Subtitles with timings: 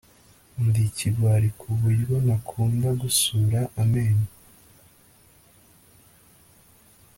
[0.65, 4.29] ndi ikigwari kuburyo ntakunda gusura amenyo